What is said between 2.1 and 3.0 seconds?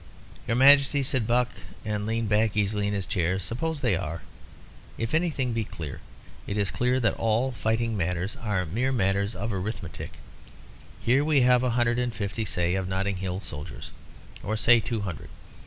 back easily in